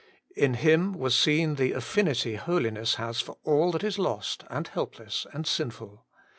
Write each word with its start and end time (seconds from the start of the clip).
In 0.35 0.55
Him 0.55 0.93
was 0.93 1.13
seen 1.15 1.57
the 1.57 1.73
affinity 1.73 2.33
holiness 2.33 2.95
has 2.95 3.21
for 3.21 3.37
all 3.43 3.71
that 3.73 3.83
is 3.83 3.99
lost 3.99 4.43
and 4.49 4.67
helpless 4.67 5.27
and 5.31 5.45
sinful. 5.45 6.07